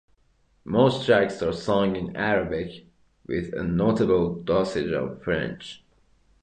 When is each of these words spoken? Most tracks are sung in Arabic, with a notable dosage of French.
Most 0.65 1.05
tracks 1.05 1.43
are 1.43 1.53
sung 1.53 1.95
in 1.95 2.15
Arabic, 2.15 2.87
with 3.27 3.53
a 3.53 3.61
notable 3.63 4.33
dosage 4.41 4.91
of 4.91 5.21
French. 5.21 5.83